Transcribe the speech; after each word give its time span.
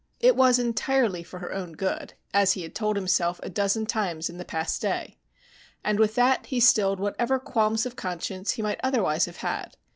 It 0.19 0.35
was 0.35 0.57
entirely 0.57 1.21
for 1.21 1.37
her 1.37 1.53
own 1.53 1.73
good, 1.73 2.15
as 2.33 2.53
he 2.53 2.63
had 2.63 2.73
told 2.73 2.95
himself 2.95 3.39
a 3.43 3.51
dozen 3.51 3.85
times 3.85 4.31
in 4.31 4.37
the 4.39 4.43
past 4.43 4.81
day. 4.81 5.19
And 5.83 5.99
with 5.99 6.15
that 6.15 6.47
he 6.47 6.59
stilled 6.59 6.99
whatever 6.99 7.37
qualms 7.37 7.85
of 7.85 7.95
conscience 7.95 8.53
he 8.53 8.63
might 8.63 8.79
otherwise 8.81 9.25
have 9.25 9.37
had. 9.45 9.77